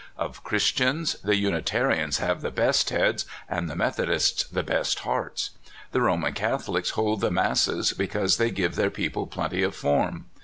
"Of 0.17 0.43
Christians, 0.43 1.15
the 1.23 1.35
Unitarians 1.35 2.17
have 2.17 2.41
the 2.41 2.49
best 2.49 2.89
heads, 2.89 3.25
and 3.47 3.69
the 3.69 3.75
Methodists 3.75 4.45
the 4.45 4.63
best 4.63 5.01
hearts. 5.01 5.51
The 5.91 6.01
Roman 6.01 6.33
Catholics 6.33 6.89
hold 6.97 7.21
the 7.21 7.29
masses, 7.29 7.93
because 7.93 8.37
they 8.37 8.45
THE 8.49 8.63
RABBI. 8.63 8.63
157 8.63 8.63
give 8.63 8.75
their 8.77 8.89
people 8.89 9.27
plenty 9.27 9.61
of 9.61 9.75
form. 9.75 10.25